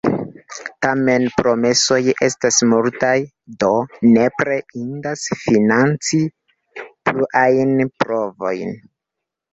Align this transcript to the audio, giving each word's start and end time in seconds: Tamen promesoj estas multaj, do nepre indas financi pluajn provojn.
Tamen 0.85 1.25
promesoj 1.41 1.99
estas 2.27 2.57
multaj, 2.71 3.13
do 3.65 3.69
nepre 4.15 4.57
indas 4.85 5.29
financi 5.45 6.23
pluajn 6.81 7.77
provojn. 8.03 8.77